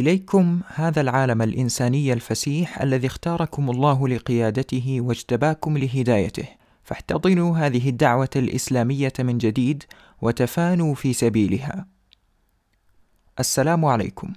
إليكم 0.00 0.60
هذا 0.74 1.00
العالم 1.00 1.42
الإنساني 1.42 2.12
الفسيح 2.12 2.82
الذي 2.82 3.06
اختاركم 3.06 3.70
الله 3.70 4.08
لقيادته 4.08 5.00
واجتباكم 5.00 5.78
لهدايته. 5.78 6.48
فاحتضنوا 6.84 7.56
هذه 7.58 7.88
الدعوة 7.88 8.30
الإسلامية 8.36 9.12
من 9.20 9.38
جديد 9.38 9.82
وتفانوا 10.22 10.94
في 10.94 11.12
سبيلها. 11.12 11.86
السلام 13.40 13.84
عليكم. 13.84 14.32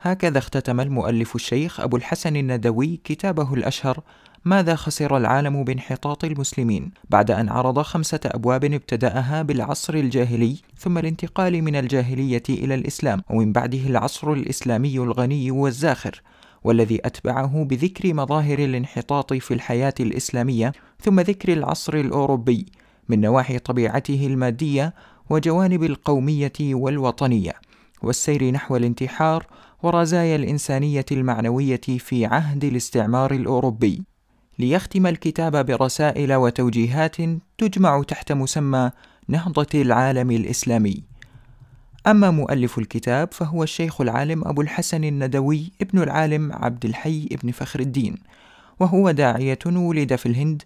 هكذا 0.00 0.38
اختتم 0.38 0.80
المؤلف 0.80 1.34
الشيخ 1.34 1.80
أبو 1.80 1.96
الحسن 1.96 2.36
الندوي 2.36 3.00
كتابه 3.04 3.54
الأشهر 3.54 4.02
ماذا 4.46 4.74
خسر 4.74 5.16
العالم 5.16 5.64
بانحطاط 5.64 6.24
المسلمين 6.24 6.90
بعد 7.10 7.30
أن 7.30 7.48
عرض 7.48 7.82
خمسة 7.82 8.20
أبواب 8.26 8.64
ابتدأها 8.64 9.42
بالعصر 9.42 9.94
الجاهلي 9.94 10.56
ثم 10.78 10.98
الانتقال 10.98 11.62
من 11.62 11.76
الجاهلية 11.76 12.42
إلى 12.48 12.74
الإسلام 12.74 13.22
ومن 13.30 13.52
بعده 13.52 13.78
العصر 13.86 14.32
الإسلامي 14.32 14.98
الغني 14.98 15.50
والزاخر 15.50 16.22
والذي 16.64 17.00
أتبعه 17.04 17.64
بذكر 17.64 18.14
مظاهر 18.14 18.58
الانحطاط 18.58 19.32
في 19.32 19.54
الحياة 19.54 19.94
الإسلامية 20.00 20.72
ثم 21.00 21.20
ذكر 21.20 21.52
العصر 21.52 21.94
الأوروبي 21.94 22.66
من 23.08 23.20
نواحي 23.20 23.58
طبيعته 23.58 24.26
المادية 24.26 24.94
وجوانب 25.30 25.84
القومية 25.84 26.52
والوطنية 26.60 27.52
والسير 28.02 28.50
نحو 28.50 28.76
الانتحار 28.76 29.46
ورزايا 29.82 30.36
الإنسانية 30.36 31.06
المعنوية 31.12 31.80
في 31.98 32.26
عهد 32.26 32.64
الاستعمار 32.64 33.34
الأوروبي. 33.34 34.13
ليختم 34.58 35.06
الكتاب 35.06 35.66
برسائل 35.66 36.34
وتوجيهات 36.34 37.16
تجمع 37.58 38.02
تحت 38.02 38.32
مسمى 38.32 38.90
نهضة 39.28 39.66
العالم 39.74 40.30
الإسلامي. 40.30 41.02
أما 42.06 42.30
مؤلف 42.30 42.78
الكتاب 42.78 43.32
فهو 43.32 43.62
الشيخ 43.62 44.00
العالم 44.00 44.48
أبو 44.48 44.62
الحسن 44.62 45.04
الندوي 45.04 45.72
ابن 45.80 46.02
العالم 46.02 46.52
عبد 46.52 46.84
الحي 46.84 47.28
ابن 47.32 47.50
فخر 47.50 47.80
الدين، 47.80 48.16
وهو 48.80 49.10
داعية 49.10 49.58
ولد 49.66 50.16
في 50.16 50.26
الهند 50.26 50.62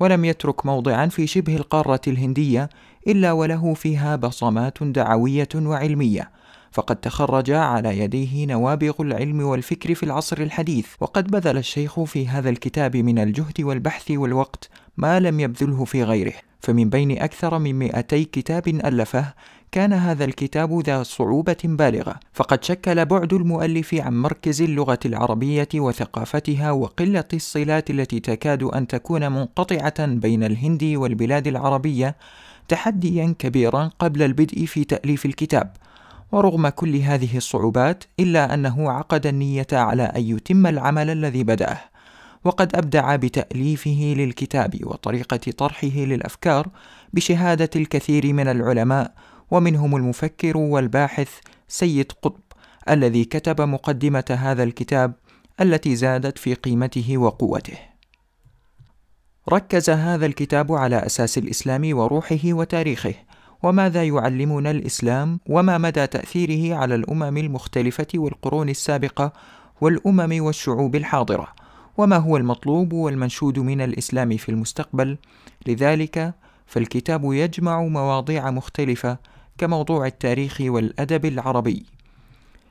ولم 0.00 0.24
يترك 0.24 0.66
موضعا 0.66 1.06
في 1.06 1.26
شبه 1.26 1.56
القارة 1.56 2.00
الهندية 2.06 2.68
إلا 3.06 3.32
وله 3.32 3.74
فيها 3.74 4.16
بصمات 4.16 4.82
دعوية 4.82 5.48
وعلمية، 5.54 6.30
فقد 6.72 6.96
تخرج 6.96 7.50
على 7.50 7.98
يديه 7.98 8.46
نوابغ 8.46 8.92
العلم 9.00 9.40
والفكر 9.40 9.94
في 9.94 10.02
العصر 10.02 10.38
الحديث. 10.38 10.86
وقد 11.00 11.30
بذل 11.30 11.56
الشيخ 11.56 12.00
في 12.00 12.28
هذا 12.28 12.50
الكتاب 12.50 12.96
من 12.96 13.18
الجهد 13.18 13.60
والبحث 13.60 14.10
والوقت 14.10 14.68
ما 14.96 15.20
لم 15.20 15.40
يبذله 15.40 15.84
في 15.84 16.04
غيره. 16.04 16.34
فمن 16.60 16.90
بين 16.90 17.18
أكثر 17.18 17.58
من 17.58 17.78
200 17.78 18.22
كتاب 18.22 18.68
ألفه 18.68 19.34
كان 19.72 19.92
هذا 19.92 20.24
الكتاب 20.24 20.80
ذا 20.80 21.02
صعوبة 21.02 21.56
بالغة، 21.64 22.14
فقد 22.32 22.64
شكل 22.64 23.04
بعد 23.04 23.32
المؤلف 23.32 23.94
عن 23.94 24.22
مركز 24.22 24.62
اللغة 24.62 24.98
العربية 25.06 25.68
وثقافتها 25.74 26.70
وقلة 26.70 27.24
الصلات 27.34 27.90
التي 27.90 28.20
تكاد 28.20 28.62
أن 28.62 28.86
تكون 28.86 29.32
منقطعة 29.32 30.06
بين 30.06 30.44
الهند 30.44 30.84
والبلاد 30.84 31.46
العربية 31.46 32.16
تحديا 32.68 33.34
كبيرا 33.38 33.90
قبل 33.98 34.22
البدء 34.22 34.66
في 34.66 34.84
تأليف 34.84 35.26
الكتاب، 35.26 35.72
ورغم 36.32 36.68
كل 36.68 36.96
هذه 36.96 37.36
الصعوبات 37.36 38.04
إلا 38.20 38.54
أنه 38.54 38.90
عقد 38.90 39.26
النية 39.26 39.66
على 39.72 40.02
أن 40.02 40.22
يتم 40.22 40.66
العمل 40.66 41.10
الذي 41.10 41.44
بدأه 41.44 41.80
وقد 42.44 42.76
أبدع 42.76 43.16
بتأليفه 43.16 44.14
للكتاب 44.16 44.78
وطريقة 44.84 45.36
طرحه 45.36 45.88
للأفكار 45.88 46.68
بشهادة 47.12 47.70
الكثير 47.76 48.32
من 48.32 48.48
العلماء 48.48 49.14
ومنهم 49.50 49.96
المفكر 49.96 50.56
والباحث 50.56 51.28
سيد 51.68 52.12
قطب 52.22 52.40
الذي 52.90 53.24
كتب 53.24 53.60
مقدمة 53.60 54.38
هذا 54.38 54.62
الكتاب 54.62 55.12
التي 55.60 55.96
زادت 55.96 56.38
في 56.38 56.54
قيمته 56.54 57.18
وقوته. 57.18 57.78
ركز 59.48 59.90
هذا 59.90 60.26
الكتاب 60.26 60.72
على 60.72 60.96
أساس 61.06 61.38
الإسلام 61.38 61.98
وروحه 61.98 62.40
وتاريخه، 62.44 63.14
وماذا 63.62 64.04
يعلمنا 64.04 64.70
الإسلام 64.70 65.40
وما 65.46 65.78
مدى 65.78 66.06
تأثيره 66.06 66.76
على 66.76 66.94
الأمم 66.94 67.36
المختلفة 67.36 68.06
والقرون 68.14 68.68
السابقة 68.68 69.32
والأمم 69.80 70.44
والشعوب 70.44 70.96
الحاضرة؟ 70.96 71.48
وما 71.98 72.16
هو 72.16 72.36
المطلوب 72.36 72.92
والمنشود 72.92 73.58
من 73.58 73.80
الإسلام 73.80 74.36
في 74.36 74.48
المستقبل؟ 74.48 75.16
لذلك 75.66 76.34
فالكتاب 76.66 77.32
يجمع 77.32 77.82
مواضيع 77.82 78.50
مختلفة 78.50 79.18
كموضوع 79.58 80.06
التاريخ 80.06 80.56
والأدب 80.60 81.24
العربي. 81.24 81.86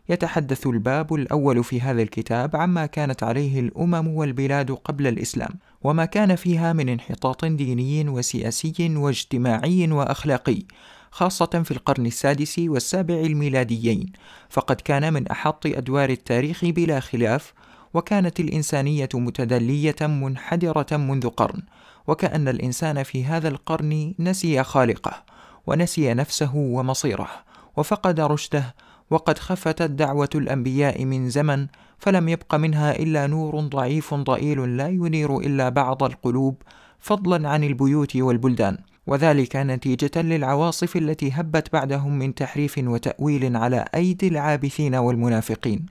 يتحدث 0.10 0.68
الباب 0.68 1.14
الأول 1.14 1.64
في 1.64 1.82
هذا 1.82 2.02
الكتاب 2.02 2.56
عما 2.56 2.86
كانت 2.86 3.24
عليه 3.24 3.60
الأمم 3.60 4.08
والبلاد 4.08 4.72
قبل 4.72 5.08
الإسلام. 5.08 5.52
وما 5.82 6.06
كان 6.06 6.36
فيها 6.36 6.74
من 6.74 6.90
انحطاط 6.90 7.46
ديني 7.46 8.10
وسياسي 8.10 8.96
واجتماعي 8.96 9.92
وأخلاقي 9.92 10.64
خاصة 11.12 11.46
في 11.64 11.72
القرن 11.72 12.06
السادس 12.06 12.60
والسابع 12.60 13.14
الميلاديين، 13.14 14.12
فقد 14.50 14.76
كان 14.76 15.14
من 15.14 15.28
أحط 15.28 15.66
أدوار 15.66 16.10
التاريخ 16.10 16.66
بلا 16.66 17.00
خلاف، 17.00 17.54
وكانت 17.94 18.40
الإنسانية 18.40 19.10
متدلية 19.14 19.96
منحدرة 20.02 20.98
منذ 20.98 21.30
قرن، 21.30 21.62
وكأن 22.08 22.48
الإنسان 22.48 23.04
في 23.04 23.26
هذا 23.26 23.48
القرن 23.48 24.14
نسي 24.20 24.64
خالقه، 24.64 25.24
ونسي 25.68 26.14
نفسه 26.14 26.56
ومصيره، 26.56 27.30
وفقد 27.78 28.20
رشده، 28.20 28.76
وقد 29.10 29.40
خفتت 29.40 29.92
دعوة 29.92 30.30
الأنبياء 30.36 31.06
من 31.06 31.30
زمن 31.30 31.68
فلم 32.00 32.30
يبق 32.30 32.56
منها 32.56 33.00
إلا 33.00 33.28
نور 33.28 33.60
ضعيف 33.60 34.14
ضئيل 34.14 34.78
لا 34.78 34.88
ينير 34.88 35.38
إلا 35.38 35.70
بعض 35.70 36.04
القلوب 36.04 36.56
فضلا 37.00 37.50
عن 37.50 37.64
البيوت 37.64 38.16
والبلدان. 38.16 38.78
وذلك 39.08 39.56
نتيجة 39.56 40.22
للعواصف 40.22 40.98
التي 40.98 41.32
هبت 41.32 41.74
بعدهم 41.74 42.20
من 42.20 42.36
تحريف 42.36 42.78
وتأويل 42.78 43.58
على 43.58 43.86
أيدي 43.96 44.28
العابثين 44.28 44.96
والمنافقين. 44.96 45.86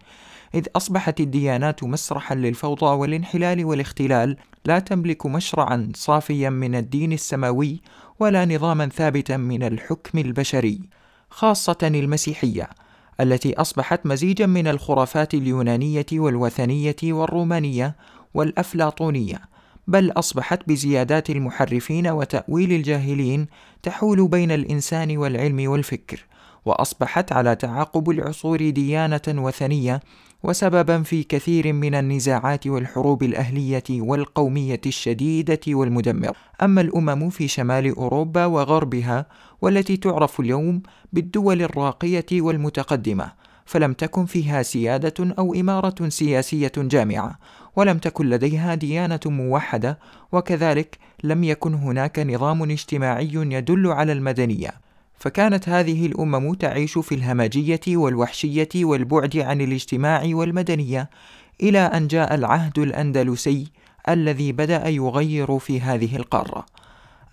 إذ 0.54 0.66
أصبحت 0.76 1.20
الديانات 1.20 1.84
مسرحا 1.84 2.34
للفوضى 2.34 2.86
والانحلال 2.86 3.64
والاختلال 3.64 4.36
لا 4.64 4.78
تملك 4.78 5.26
مشرعا 5.26 5.92
صافيا 5.94 6.50
من 6.50 6.75
الدين 6.75 7.12
السماوي 7.12 7.80
ولا 8.20 8.44
نظاما 8.44 8.86
ثابتا 8.86 9.36
من 9.36 9.62
الحكم 9.62 10.19
البشري 10.19 10.80
خاصة 11.30 11.78
المسيحية. 11.82 12.69
التي 13.20 13.54
أصبحت 13.54 14.06
مزيجا 14.06 14.46
من 14.46 14.68
الخرافات 14.68 15.34
اليونانية 15.34 16.06
والوثنية 16.12 16.96
والرومانية 17.02 17.96
والأفلاطونية، 18.34 19.40
بل 19.86 20.10
أصبحت 20.10 20.68
بزيادات 20.68 21.30
المحرفين 21.30 22.08
وتأويل 22.08 22.72
الجاهلين 22.72 23.46
تحول 23.82 24.28
بين 24.28 24.50
الإنسان 24.50 25.16
والعلم 25.16 25.70
والفكر، 25.70 26.24
وأصبحت 26.64 27.32
على 27.32 27.56
تعاقب 27.56 28.10
العصور 28.10 28.70
ديانة 28.70 29.20
وثنية 29.28 30.00
وسببا 30.42 31.02
في 31.02 31.22
كثير 31.22 31.72
من 31.72 31.94
النزاعات 31.94 32.66
والحروب 32.66 33.22
الأهلية 33.22 33.84
والقومية 33.91 34.80
الشديدة 34.86 35.60
والمدمرة. 35.69 36.34
أما 36.62 36.80
الأمم 36.80 37.30
في 37.30 37.48
شمال 37.48 37.96
أوروبا 37.96 38.44
وغربها 38.46 39.26
والتي 39.62 39.96
تعرف 39.96 40.41
اليوم 40.41 40.82
بالدول 41.12 41.62
الراقية 41.62 42.26
والمتقدمة، 42.32 43.32
فلم 43.64 43.92
تكن 43.92 44.26
فيها 44.26 44.62
سيادة 44.62 45.34
أو 45.38 45.54
إمارة 45.54 46.08
سياسية 46.08 46.72
جامعة، 46.76 47.38
ولم 47.76 47.98
تكن 47.98 48.26
لديها 48.30 48.75
ديانة 48.75 49.20
موحدة، 49.26 49.98
وكذلك 50.32 50.98
لم 51.25 51.44
يكن 51.44 51.75
هناك 51.75 52.19
نظام 52.19 52.62
اجتماعي 52.62 53.30
يدل 53.34 53.86
على 53.86 54.12
المدنية. 54.12 54.88
فكانت 55.18 55.68
هذه 55.68 56.06
الأمم 56.06 56.54
تعيش 56.54 56.98
في 56.98 57.14
الهمجية 57.14 57.80
والوحشية 57.88 58.68
والبعد 58.76 59.36
عن 59.36 59.60
الاجتماع 59.60 60.22
والمدنية 60.25 61.10
إلى 61.62 61.78
أن 61.78 62.06
جاء 62.06 62.34
العهد 62.34 62.78
الأندلسي 62.78 63.66
الذي 64.08 64.52
بدأ 64.52 64.88
يغير 64.88 65.58
في 65.58 65.81
هذه 65.81 66.16
القارة. 66.16 66.66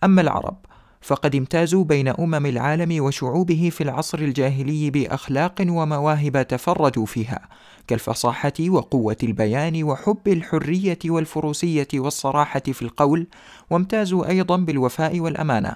أما 0.04 0.21
العرب 0.21 0.57
فقد 1.01 1.36
امتازوا 1.36 1.83
بين 1.83 2.07
أمم 2.07 2.45
العالم 2.45 3.04
وشعوبه 3.04 3.69
في 3.74 3.81
العصر 3.81 4.19
الجاهلي 4.19 4.89
بأخلاق 4.89 5.56
ومواهب 5.62 6.48
تفردوا 6.48 7.06
فيها 7.06 7.39
كالفصاحة 7.88 8.54
وقوة 8.68 9.18
البيان 9.24 9.83
وحب 9.83 10.27
الحرية 10.27 11.00
والفروسية 11.06 11.88
والصراحة 11.94 12.60
في 12.60 12.81
القول 12.81 13.27
وامتازوا 13.69 14.30
أيضا 14.30 14.57
بالوفاء 14.57 15.19
والأمانة. 15.19 15.75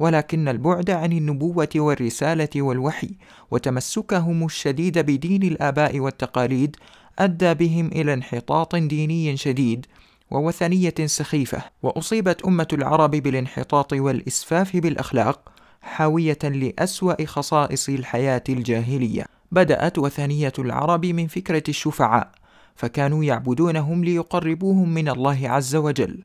ولكن 0.00 0.48
البعد 0.48 0.90
عن 0.90 1.12
النبوة 1.12 1.68
والرسالة 1.76 2.48
والوحي 2.56 3.10
وتمسكهم 3.50 4.44
الشديد 4.44 4.98
بدين 4.98 5.42
الآباء 5.42 6.00
والتقاليد 6.00 6.76
أدى 7.18 7.54
بهم 7.54 7.86
إلى 7.86 8.14
انحطاط 8.14 8.76
ديني 8.76 9.36
شديد 9.36 9.86
ووثنية 10.30 10.94
سخيفة، 11.04 11.62
وأصيبت 11.82 12.42
أمة 12.44 12.68
العرب 12.72 13.10
بالانحطاط 13.10 13.92
والإسفاف 13.92 14.76
بالأخلاق، 14.76 15.52
حاوية 15.82 16.38
لأسوأ 16.44 17.24
خصائص 17.24 17.88
الحياة 17.88 18.44
الجاهلية. 18.48 19.24
بدأت 19.52 19.98
وثنية 19.98 20.52
العرب 20.58 21.06
من 21.06 21.26
فكرة 21.26 21.62
الشفعاء 21.68 22.30
فكانوا 22.76 23.24
يعبدونهم 23.24 24.04
ليقربوهم 24.04 24.94
من 24.94 25.08
الله 25.08 25.48
عز 25.48 25.76
وجل 25.76 26.22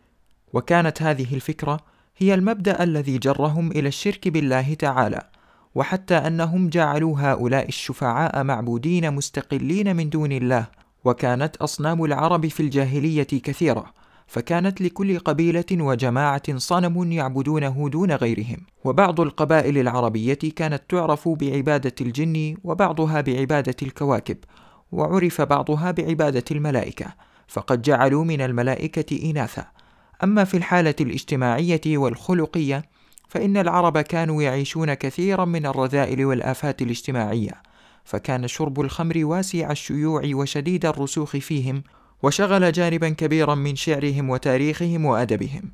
وكانت 0.54 1.02
هذه 1.02 1.36
الفكرة 1.36 1.95
هي 2.18 2.34
المبدأ 2.34 2.84
الذي 2.84 3.18
جرهم 3.18 3.72
إلى 3.72 3.88
الشرك 3.88 4.28
بالله 4.28 4.74
تعالى 4.74 5.22
وحتى 5.76 6.16
أنهم 6.16 6.70
جعلوا 6.70 7.16
هؤلاء 7.20 7.68
الشفعاء 7.68 8.44
معبودين 8.44 9.14
مستقلين 9.14 9.96
من 9.96 10.10
دون 10.10 10.32
الله 10.32 10.68
وكانت 11.06 11.56
أصنام 11.56 12.04
العرب 12.04 12.48
في 12.48 12.60
الجاهلية 12.60 13.24
كثيرة 13.24 13.94
فكانت 14.28 14.82
لكل 14.82 15.20
قبيلة 15.20 15.66
وجماعة 15.72 16.58
صنم 16.58 17.12
يعبدونه 17.12 17.90
دون 17.90 18.12
غيرهم. 18.12 18.58
وبعض 18.84 19.22
القبائل 19.22 19.78
العربية 19.78 20.40
كانت 20.56 20.84
تعرف 20.90 21.30
بعبادة 21.30 21.96
الجن 22.02 22.58
وبعضها 22.64 23.22
بعبادة 23.22 23.76
الكواكب 23.82 24.38
وعرف 24.92 25.42
بعضها 25.42 25.92
بعبادة 25.92 26.44
الملائكة 26.52 27.06
فقد 27.48 27.82
جعلوا 27.82 28.24
من 28.24 28.42
الملائكة 28.42 29.32
إناثا. 29.32 29.66
أما 30.24 30.44
في 30.44 30.58
الحالة 30.58 30.96
الاجتماعية 31.02 31.82
والخلقية 31.86 32.86
فإن 33.30 33.58
العرب 33.58 33.98
كانوا 33.98 34.44
يعيشون 34.44 34.94
كثيرا 34.94 35.46
من 35.46 35.66
الرذائل 35.66 36.26
والآفات 36.26 36.82
الاجتماعية 36.82 37.62
فكان 38.06 38.48
شرب 38.48 38.82
الخمر 38.82 39.26
واسع 39.26 39.72
الشيوع 39.72 40.22
وشديد 40.26 40.86
الرسوخ 40.86 41.38
فيهم 41.38 41.84
وشغل 42.24 42.72
جانبا 42.72 43.10
كبيرا 43.10 43.56
من 43.56 43.76
شعرهم 43.76 44.30
وتاريخهم 44.30 45.06
وأدبهم. 45.06 45.72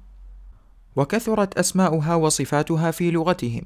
وكثرت 0.96 1.58
أسماؤها 1.58 2.16
وصفاتها 2.16 2.92
في 2.92 3.12
لغتهم. 3.12 3.64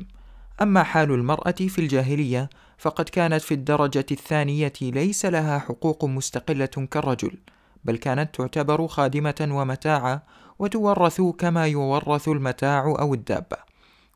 أما 0.61 0.83
حال 0.83 1.11
المرأة 1.11 1.51
في 1.51 1.79
الجاهلية 1.79 2.49
فقد 2.77 3.09
كانت 3.09 3.41
في 3.41 3.53
الدرجة 3.53 4.05
الثانية 4.11 4.73
ليس 4.81 5.25
لها 5.25 5.59
حقوق 5.59 6.05
مستقلة 6.05 6.65
كالرجل 6.65 7.37
بل 7.85 7.97
كانت 7.97 8.35
تعتبر 8.35 8.87
خادمة 8.87 9.47
ومتاعا 9.51 10.21
وتورث 10.59 11.21
كما 11.21 11.67
يورث 11.67 12.27
المتاع 12.27 12.83
أو 12.99 13.13
الدابة. 13.13 13.57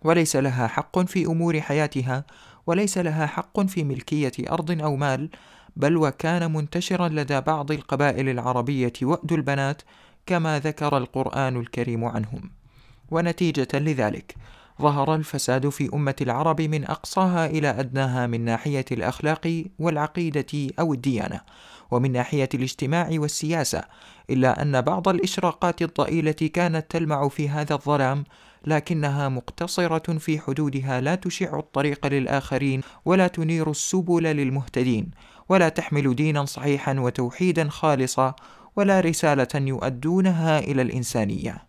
وليس 0.02 0.36
لها 0.36 0.68
حق 0.68 1.00
في 1.00 1.26
أمور 1.26 1.62
حياتها 1.62 2.26
وليس 2.68 2.98
لها 2.98 3.26
حق 3.26 3.62
في 3.62 3.84
ملكية 3.84 4.32
أرض 4.52 4.82
أو 4.82 4.96
مال 4.96 5.30
بل 5.76 5.98
وكان 5.98 6.54
منتشرا 6.54 7.08
لدى 7.08 7.42
بعض 7.42 7.72
القبائل 7.72 8.30
العربية 8.30 8.94
وأد 9.02 9.32
البنات 9.32 9.82
كما 10.26 10.60
ذكر 10.60 10.98
القرآن 10.98 11.58
الكريم 11.58 12.06
عنهم. 12.06 12.52
ونتيجة 13.12 13.68
لذلك 13.74 14.36
ظهر 14.82 15.16
الفساد 15.16 15.70
في 15.70 15.90
أمة 15.94 16.16
العرب 16.22 16.62
من 16.62 16.86
أقصاها 16.86 17.46
إلى 17.46 17.70
أدناها 17.70 18.28
من 18.28 18.46
ناحية 18.46 18.86
الأخلاق 18.92 19.66
والعقيدة 19.80 20.70
أو 20.80 20.94
الديانة 20.94 21.42
ومن 21.92 22.12
ناحية 22.12 22.50
الاجتماع 22.54 23.10
والسياسة 23.12 23.84
إلا 24.30 24.62
أن 24.62 24.82
بعض 24.82 25.08
الإشراقات 25.08 25.82
الضئيلة 25.82 26.32
كانت 26.32 26.86
تلمع 26.92 27.28
في 27.28 27.50
هذا 27.50 27.74
الظلام 27.74 28.24
لكنها 28.66 29.30
مقتصرة 29.30 30.18
في 30.18 30.40
حدودها 30.40 31.02
لا 31.02 31.16
تشع 31.16 31.60
الطريق 31.60 32.08
للآخرين 32.08 32.82
ولا 33.06 33.28
تنير 33.28 33.72
السبل 33.72 34.24
للمهتدين 34.24 35.12
ولا 35.50 35.70
تحمل 35.70 36.16
دينا 36.16 36.46
صحيحا 36.46 37.00
وتوحيدا 37.00 37.70
خالصا 37.70 38.36
ولا 38.76 39.00
رسالة 39.00 39.48
يؤدونها 39.56 40.60
إلى 40.60 40.82
الإنسانية. 40.82 41.69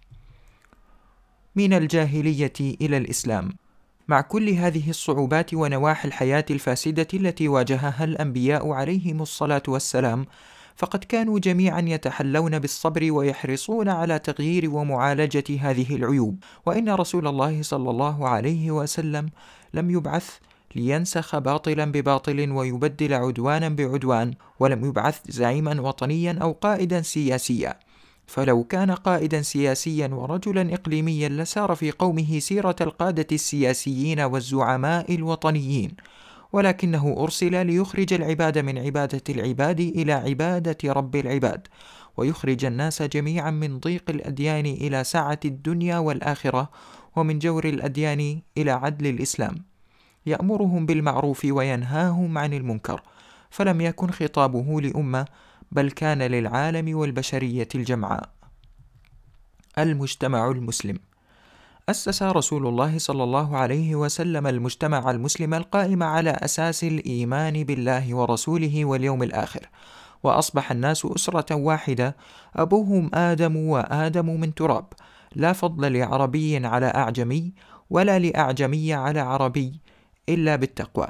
من 1.57 1.73
الجاهلية 1.73 2.53
إلى 2.61 2.97
الإسلام. 2.97 3.53
مع 4.09 4.21
كل 4.21 4.49
هذه 4.49 4.91
الصعوبات 4.91 5.55
ونواحي 5.55 6.09
الحياة 6.09 6.45
الفاسدة 6.51 7.09
التي 7.15 7.49
واجهها 7.49 8.05
الأنبياء 8.05 8.71
عليهم 8.71 9.23
الصلاة 9.23 9.63
والسلام، 9.69 10.27
فقد 10.77 11.05
كانوا 11.05 11.39
جميعا 11.39 11.81
يتحلون 11.81 12.59
بالصبر 12.59 13.13
ويحرصون 13.13 13.89
على 13.89 14.19
تغيير 14.19 14.71
ومعالجة 14.71 15.45
هذه 15.61 15.97
العيوب، 15.97 16.45
وإن 16.67 16.89
رسول 16.89 17.27
الله 17.27 17.63
صلى 17.63 17.91
الله 17.91 18.29
عليه 18.29 18.71
وسلم 18.71 19.29
لم 19.75 19.91
يبعث 19.91 20.39
لينسخ 20.77 21.39
باطلا 21.39 21.85
بباطل 21.85 22.51
ويبدل 22.51 23.15
عدوانا 23.15 23.69
بعدوان 23.69 24.35
ولم 24.61 24.85
يبعث 24.85 25.21
زعيما 25.29 25.81
وطنيا 25.81 26.39
أو 26.43 26.53
قائدا 26.53 27.03
سياسيا. 27.03 27.90
فلو 28.31 28.65
كان 28.65 28.91
قائدا 28.91 29.43
سياسيا 29.43 30.09
ورجلا 30.09 30.75
اقليميا 30.75 31.29
لسار 31.29 31.75
في 31.75 31.91
قومه 31.91 32.39
سيرة 32.39 32.77
القادة 32.81 33.27
السياسيين 33.33 34.21
والزعماء 34.21 35.15
الوطنيين 35.15 35.91
ولكنه 36.53 37.15
أرسل 37.19 37.67
ليخرج 37.67 38.13
العباد 38.13 38.59
من 38.59 38.79
عبادة 38.79 39.23
العباد 39.29 39.81
إلى 39.81 40.13
عبادة 40.13 40.93
رب 40.93 41.17
العباد 41.17 41.67
ويخرج 42.17 42.65
الناس 42.65 43.03
جميعا 43.03 43.51
من 43.51 43.79
ضيق 43.79 44.11
الأديان 44.11 44.67
إلى 44.67 45.05
سعه 45.05 45.41
الدنيا 45.45 45.99
والآخرة 45.99 46.71
ومن 47.17 47.39
جور 47.39 47.65
الأديان 47.65 48.41
إلى 48.59 48.71
عدل 48.71 49.07
الإسلام. 49.07 49.55
يأمرهم 50.27 50.87
بالمعروف 50.87 51.45
وينهاهم 51.45 52.39
عن 52.39 52.53
المنكر 52.53 53.03
فلم 53.51 53.81
يكن 53.81 54.11
خطابه 54.11 54.81
لأمة 54.81 55.27
بل 55.73 55.91
كان 55.91 56.23
للعالم 56.23 56.97
والبشرية 56.99 57.69
الجمعاء. 57.75 58.29
المجتمع 59.79 60.51
المسلم. 60.51 60.99
أسس 61.89 62.23
رسول 62.23 62.67
الله 62.67 62.99
صلى 62.99 63.25
الله 63.25 63.57
عليه 63.57 63.95
وسلم 63.95 64.47
المجتمع 64.47 65.11
المسلم 65.11 65.55
القائم 65.55 66.03
على 66.03 66.31
أساس 66.31 66.85
الإيمان 66.85 67.65
بالله 67.65 68.15
ورسوله 68.15 68.85
واليوم 68.85 69.23
الآخر 69.23 69.69
وأصبح 70.23 70.71
الناس 70.71 71.07
أسرة 71.07 71.55
واحدة 71.55 72.17
أبوهم 72.57 73.11
آدم 73.15 73.57
وآدم 73.57 74.41
من 74.41 74.55
تراب. 74.55 74.87
لا 75.35 75.53
فضل 75.53 75.93
لعربي 75.93 76.67
على 76.67 76.87
أعجمي 76.87 77.53
ولا 77.91 78.19
لأعجمي 78.19 78.95
على 78.95 79.21
عربي 79.21 79.81
إلا 80.29 80.57
بالتقوى. 80.57 81.09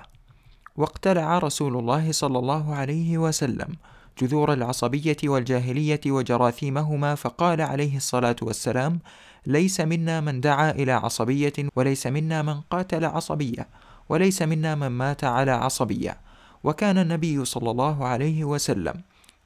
واقتلع 0.77 1.39
رسول 1.39 1.77
الله 1.77 2.13
صلى 2.13 2.39
الله 2.39 2.75
عليه 2.75 3.19
وسلم. 3.19 3.77
جذور 4.21 4.53
العصبية 4.53 5.17
والجاهلية 5.25 6.01
وجراثيمهما 6.07 7.15
فقال 7.15 7.61
عليه 7.61 7.97
الصلاة 7.97 8.37
والسلام: 8.43 8.99
ليس 9.47 9.81
منا 9.81 10.21
من 10.21 10.41
دعا 10.41 10.71
إلى 10.71 10.93
عصبية 10.93 11.53
وليس 11.77 12.07
منا 12.07 12.43
من 12.43 12.61
قاتل 12.61 13.05
عصبية 13.05 13.69
وليس 14.09 14.43
منا 14.43 14.75
من 14.75 14.89
مات 14.89 15.25
على 15.25 15.51
عصبية. 15.51 16.21
وكان 16.65 16.99
النبي 16.99 17.45
صلى 17.45 17.71
الله 17.71 18.05
عليه 18.07 18.45
وسلم 18.45 18.95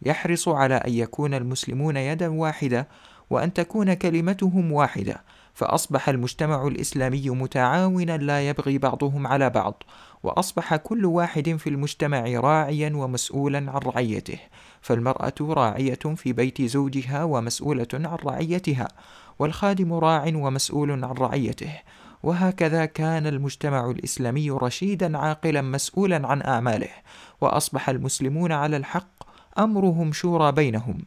يحرص 0.03 0.49
على 0.49 0.75
أن 0.75 0.93
يكون 0.93 1.35
المسلمون 1.35 1.97
يدا 1.97 2.29
واحدة 2.29 2.89
وأن 3.31 3.53
تكون 3.53 3.95
كلمتهم 3.95 4.73
واحدة 4.73 5.23
فأصبح 5.55 6.09
المجتمع 6.09 6.67
الإسلامي 6.67 7.31
متعاونا 7.31 8.17
لا 8.17 8.49
يبغي 8.49 8.79
بعضهم 8.79 9.27
على 9.27 9.51
بعض 9.51 9.83
وأصبح 10.25 10.77
كل 10.77 11.07
واحد 11.07 11.57
في 11.57 11.71
المجتمع 11.71 12.25
راعيا 12.27 12.93
ومسؤولا 12.97 13.59
عن 13.59 13.81
رعيته 13.85 14.39
فالمرأة 14.81 15.35
راعية 15.41 15.99
في 16.17 16.33
بيت 16.33 16.63
زوجها 16.63 17.25
ومسؤولة 17.25 17.87
عن 17.95 18.19
رعيتها 18.25 18.89
والخادم 19.39 19.93
راع 19.93 20.33
ومسؤول 20.35 20.91
عن 20.91 21.03
رعيته 21.05 21.73
وهكذا 22.23 22.85
كان 22.85 23.27
المجتمع 23.27 23.91
الإسلامي 23.91 24.51
رشيدا 24.51 25.19
عاقلا 25.19 25.63
مسؤولا 25.63 26.27
عن 26.29 26.43
أعماله 26.43 26.91
وأصبح 27.41 27.89
المسلمون 27.89 28.53
على 28.53 28.77
الحق 28.77 29.25
أمرهم 29.59 30.13
شورى 30.13 30.53
بينهم 30.53 30.99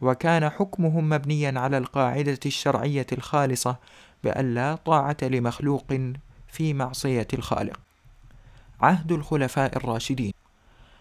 وكان 0.00 0.48
حكمهم 0.48 1.08
مبنيا 1.08 1.60
على 1.60 1.78
القاعدة 1.78 2.40
الشرعية 2.46 3.06
الخالصة 3.12 3.76
بأن 4.24 4.54
لا 4.54 4.74
طاعة 4.74 5.16
لمخلوق 5.22 5.84
في 6.48 6.74
معصية 6.74 7.28
الخالق. 7.34 7.80
عهد 8.84 9.12
الخلفاء 9.12 9.76
الراشدين 9.76 10.32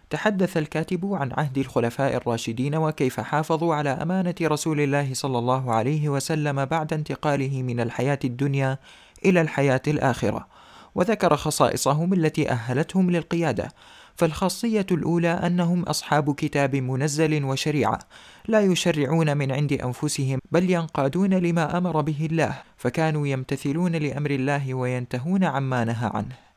تحدث 0.09 0.57
الكاتب 0.57 1.13
عن 1.13 1.31
عهد 1.31 1.57
الخلفاء 1.57 2.15
الراشدين 2.15 2.75
وكيف 2.75 3.19
حافظوا 3.19 3.75
على 3.75 3.89
أمانة 3.89 4.35
رسول 4.41 4.79
الله 4.81 5.13
صلى 5.13 5.39
الله 5.39 5.73
عليه 5.73 6.09
وسلم 6.09 6.65
بعد 6.65 6.93
انتقاله 6.93 7.63
من 7.63 7.79
الحياة 7.79 8.19
الدنيا 8.23 8.77
إلى 9.25 9.41
الحياة 9.41 9.81
الآخرة، 9.87 10.47
وذكر 10.95 11.35
خصائصهم 11.35 12.13
التي 12.13 12.49
أهلتهم 12.49 13.11
للقيادة، 13.11 13.71
فالخاصية 14.15 14.85
الأولى 14.91 15.31
أنهم 15.31 15.83
أصحاب 15.83 16.35
كتاب 16.35 16.75
منزل 16.75 17.43
وشريعة، 17.43 17.99
لا 18.47 18.61
يشرعون 18.61 19.37
من 19.37 19.51
عند 19.51 19.73
أنفسهم 19.73 20.39
بل 20.51 20.69
ينقادون 20.69 21.33
لما 21.33 21.77
أمر 21.77 22.01
به 22.01 22.27
الله، 22.31 22.53
فكانوا 22.77 23.27
يمتثلون 23.27 23.91
لأمر 23.91 24.31
الله 24.31 24.73
وينتهون 24.73 25.43
عما 25.43 25.83
نهى 25.83 26.11
عنه. 26.13 26.52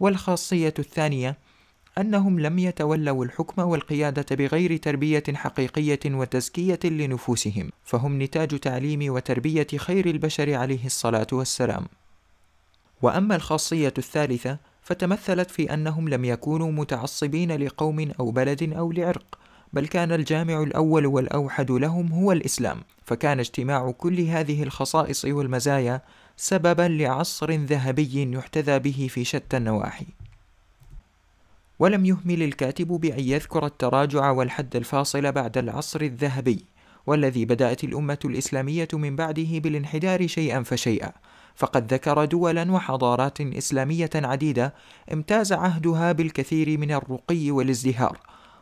والخاصية 0.00 0.74
الثانية 0.78 1.38
أنهم 1.98 2.40
لم 2.40 2.58
يتولوا 2.58 3.24
الحكم 3.24 3.62
والقيادة 3.62 4.36
بغير 4.36 4.76
تربية 4.76 5.22
حقيقية 5.34 6.00
وتزكية 6.06 6.78
لنفوسهم، 6.84 7.70
فهم 7.84 8.22
نتاج 8.22 8.58
تعليم 8.58 9.12
وتربية 9.12 9.66
خير 9.76 10.06
البشر 10.06 10.54
عليه 10.54 10.86
الصلاة 10.86 11.26
والسلام. 11.32 11.86
وأما 13.02 13.36
الخاصية 13.36 13.94
الثالثة 13.98 14.58
فتمثلت 14.82 15.50
في 15.50 15.74
أنهم 15.74 16.08
لم 16.08 16.24
يكونوا 16.24 16.72
متعصبين 16.72 17.52
لقوم 17.52 18.10
أو 18.20 18.30
بلد 18.30 18.72
أو 18.72 18.92
لعرق 18.92 19.38
بل 19.72 19.86
كان 19.86 20.12
الجامع 20.12 20.62
الأول 20.62 21.06
والأوحد 21.06 21.70
لهم 21.70 22.12
هو 22.12 22.32
الإسلام 22.32 22.82
فكان 23.04 23.38
اجتماع 23.38 23.90
كل 23.90 24.20
هذه 24.20 24.62
الخصائص 24.62 25.24
والمزايا 25.24 26.02
سببا 26.36 26.88
لعصر 26.88 27.52
ذهبي 27.52 28.32
يحتذى 28.32 28.78
به 28.78 29.08
في 29.10 29.24
شتى 29.24 29.56
النواحي. 29.56 30.06
ولم 31.78 32.04
يهمل 32.04 32.42
الكاتب 32.42 32.88
بأن 32.88 33.20
يذكر 33.20 33.66
التراجع 33.66 34.30
والحد 34.30 34.76
الفاصل 34.76 35.32
بعد 35.32 35.58
العصر 35.58 36.00
الذهبي 36.00 36.64
والذي 37.06 37.44
بدأت 37.44 37.84
الأمة 37.84 38.18
الإسلامية 38.24 38.88
من 38.92 39.16
بعده 39.16 39.58
بالانحدار 39.58 40.26
شيئا 40.26 40.62
فشيئا. 40.62 41.12
فقد 41.56 41.92
ذكر 41.92 42.24
دولا 42.24 42.72
وحضارات 42.72 43.40
إسلامية 43.40 44.10
عديدة 44.14 44.74
امتاز 45.12 45.52
عهدها 45.52 46.12
بالكثير 46.12 46.78
من 46.78 46.92
الرقي 46.92 47.50
والازدهار 47.50 48.18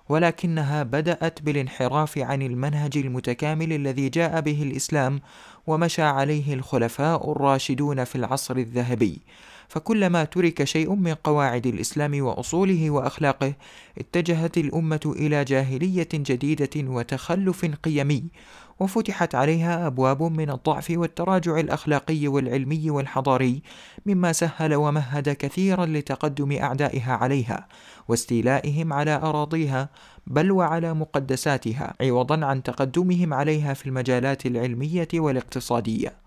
ولكنها 0.08 0.82
بدأت 0.82 1.42
بالانحراف 1.42 2.18
عن 2.18 2.42
المنهج 2.42 2.98
المتكامل 2.98 3.72
الذي 3.72 4.08
جاء 4.08 4.40
به 4.40 4.62
الإسلام 4.62 5.20
ومشى 5.66 6.02
عليه 6.02 6.54
الخلفاء 6.54 7.32
الراشدون 7.32 8.04
في 8.04 8.16
العصر 8.16 8.56
الذهبي. 8.56 9.20
فكلما 9.68 10.24
ترك 10.24 10.64
شيء 10.64 10.94
من 10.94 11.14
قواعد 11.14 11.66
الإسلام 11.66 12.22
وأصوله 12.22 12.90
وأخلاقه 12.90 13.54
اتجهت 13.98 14.58
الأمة 14.58 15.14
إلى 15.16 15.44
جاهلية 15.44 16.08
جديدة 16.12 16.70
وتخلف 16.76 17.64
قيمي 17.64 18.24
وفتحت 18.80 19.34
عليها 19.34 19.86
أبواب 19.86 20.22
من 20.22 20.50
الضعف 20.50 20.90
والتراجع 20.90 21.60
الأخلاقي 21.60 22.28
والعلمي 22.28 22.90
والحضاري 22.90 23.62
مما 24.06 24.32
سهل 24.32 24.74
ومهد 24.74 25.28
كثيرا 25.28 25.86
لتقدم 25.86 26.52
أعدائها 26.52 27.12
عليها 27.12 27.68
واستيلائهم 28.08 28.92
على 28.92 29.14
أراضيها 29.14 29.88
بل 30.26 30.52
وعلى 30.52 30.94
مقدساتها 30.94 31.94
عوضا 32.00 32.46
عن 32.46 32.62
تقدمهم 32.62 33.34
عليها 33.34 33.74
في 33.74 33.86
المجالات 33.86 34.46
العلمية 34.46 35.08
والاقتصادية. 35.14 36.23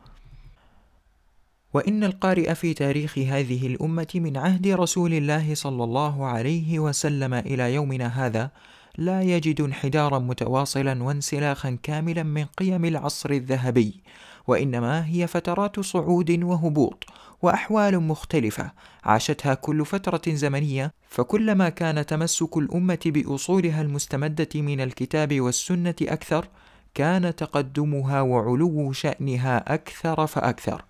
وإن 1.78 2.04
القارئ 2.04 2.56
في 2.56 2.74
تاريخ 2.74 3.18
هذه 3.18 3.68
الأمة 3.68 4.08
من 4.16 4.38
عهد 4.38 4.68
رسول 4.68 5.14
الله 5.14 5.56
صلى 5.56 5.84
الله 5.84 6.26
عليه 6.26 6.80
وسلم 6.80 7.34
إلى 7.34 7.74
يومنا 7.74 8.08
هذا 8.26 8.52
لا 8.98 9.22
يجد 9.22 9.62
انحدارا 9.62 10.20
متواصلا 10.20 11.04
وانسلاخا 11.04 11.78
كاملا 11.84 12.24
من 12.24 12.46
قيم 12.46 12.86
العصر 12.86 13.30
الذهبي 13.30 14.02
وإنما 14.48 15.06
هي 15.06 15.28
فترات 15.28 15.80
صعود 15.80 16.44
وهبوط 16.44 17.04
وأحوال 17.42 18.00
مختلفة 18.00 18.72
عاشتها 19.04 19.54
كل 19.54 19.86
فترة 19.86 20.22
زمنية 20.28 20.94
فكلما 21.10 21.70
كان 21.70 22.06
تمسك 22.06 22.58
الأمة 22.58 23.00
بأصولها 23.06 23.82
المستمدة 23.82 24.50
من 24.56 24.82
الكتاب 24.82 25.42
والسنة 25.42 25.96
أكثر 26.02 26.48
كان 26.94 27.36
تقدمها 27.36 28.22
وعلو 28.22 28.92
شأنها 28.92 29.74
أكثر 29.74 30.28
فأكثر. 30.28 30.86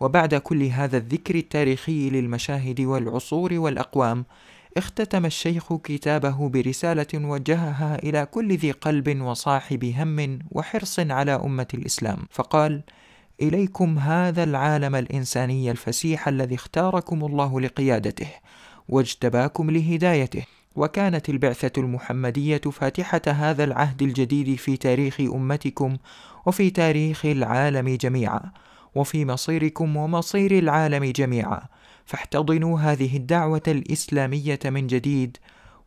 وبعد 0.00 0.34
كل 0.34 0.62
هذا 0.62 0.96
الذكر 0.96 1.34
التاريخي 1.34 2.10
للمشاهد 2.10 2.80
والعصور 2.80 3.54
والأقوام 3.54 4.24
اختتم 4.76 5.26
الشيخ 5.26 5.72
كتابه 5.72 6.48
برسالة 6.48 7.06
وجهها 7.14 7.98
إلى 8.02 8.26
كل 8.26 8.56
ذي 8.56 8.70
قلب 8.70 9.20
وصاحب 9.22 9.84
هم 9.84 10.38
وحرص 10.50 11.00
على 11.00 11.32
أمة 11.32 11.68
الإسلام 11.74 12.18
فقال: 12.30 12.82
إليكم 13.42 13.98
هذا 13.98 14.44
العالم 14.44 14.96
الإنساني 14.96 15.70
الفسيح 15.70 16.28
الذي 16.28 16.54
اختاركم 16.54 17.24
الله 17.24 17.60
لقيادته 17.60 18.28
واجتباكم 18.88 19.70
لهدايته 19.70 20.44
وكانت 20.76 21.28
البعثة 21.28 21.72
المحمدية 21.78 22.60
فاتحة 22.72 23.22
هذا 23.26 23.64
العهد 23.64 24.02
الجديد 24.02 24.54
في 24.54 24.76
تاريخ 24.76 25.20
أمتكم 25.20 25.96
وفي 26.46 26.70
تاريخ 26.70 27.26
العالم 27.26 27.96
جميعا. 27.96 28.40
وفي 28.94 29.24
مصيركم 29.24 29.96
ومصير 29.96 30.58
العالم 30.58 31.04
جميعا. 31.04 31.62
فاحتضنوا 32.04 32.80
هذه 32.80 33.16
الدعوة 33.16 33.62
الإسلامية 33.68 34.58
من 34.64 34.86
جديد 34.86 35.36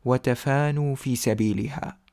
وتفانوا 0.05 0.95
في 0.95 1.15
سبيلها. 1.15 2.06